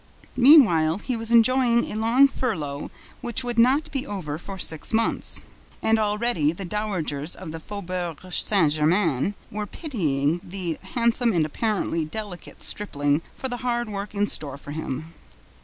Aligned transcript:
Meanwhile, 0.35 0.97
he 1.03 1.15
was 1.15 1.29
enjoying 1.29 1.91
a 1.91 1.95
long 1.95 2.27
furlough 2.27 2.89
which 3.21 3.43
would 3.43 3.59
not 3.59 3.91
be 3.91 4.07
over 4.07 4.39
for 4.39 4.57
six 4.57 4.93
months; 4.93 5.41
and 5.83 5.99
already 5.99 6.51
the 6.53 6.65
dowagers 6.65 7.35
of 7.35 7.51
the 7.51 7.59
Faubourg 7.59 8.17
Saint 8.31 8.71
Germain 8.73 9.35
were 9.51 9.67
pitying 9.67 10.41
the 10.43 10.79
handsome 10.81 11.31
and 11.33 11.45
apparently 11.45 12.03
delicate 12.03 12.63
stripling 12.63 13.21
for 13.35 13.47
the 13.47 13.57
hard 13.57 13.89
work 13.89 14.15
in 14.15 14.25
store 14.25 14.57
for 14.57 14.71
him. 14.71 15.13